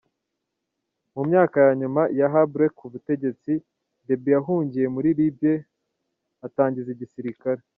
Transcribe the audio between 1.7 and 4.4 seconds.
nyuma ya Habre ku butegetsi, Deby